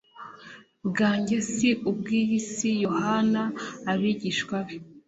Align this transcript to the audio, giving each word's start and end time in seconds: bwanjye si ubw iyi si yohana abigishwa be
bwanjye 0.87 1.35
si 1.51 1.69
ubw 1.89 2.05
iyi 2.19 2.37
si 2.55 2.69
yohana 2.83 3.43
abigishwa 3.91 4.57
be 4.65 4.75